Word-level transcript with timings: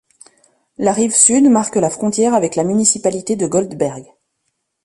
La 0.79 0.93
rive 0.93 1.13
sud 1.13 1.45
marque 1.45 1.75
la 1.75 1.91
frontière 1.91 2.33
avec 2.33 2.55
la 2.55 2.63
municipalité 2.63 3.35
de 3.35 3.45
Goldberg. 3.45 4.11